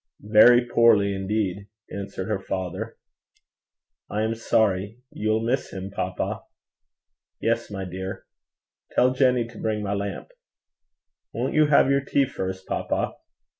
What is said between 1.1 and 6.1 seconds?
indeed,' answered her father. 'I am sorry. You'll miss him,